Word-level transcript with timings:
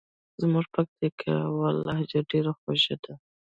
زموږ 0.41 0.65
پکتیکاوالو 0.75 1.81
لهجه 1.87 2.19
ډېره 2.31 2.51
خوژه 2.59 2.95
ده. 3.03 3.13